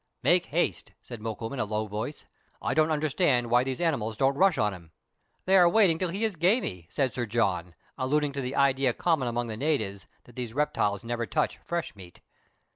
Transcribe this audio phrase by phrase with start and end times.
[0.23, 2.25] "Make haste," said Mokoum, in a low voice;"
[2.69, 4.89] I don't understand why these animals don't rush on him.""
[5.45, 9.27] They are waiting till he is gamey," said Sir John, alluding to the idea common
[9.27, 12.19] among the natives that these reptiles never touch fresh meat.